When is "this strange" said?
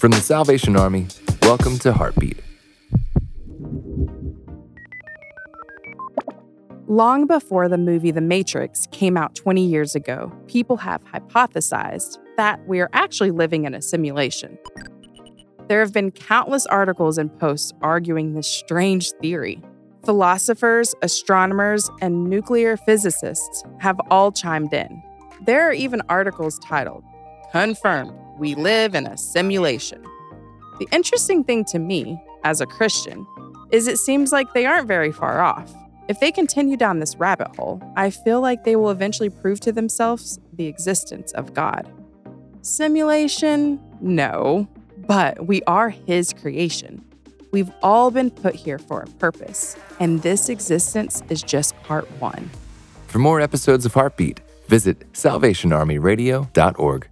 18.32-19.12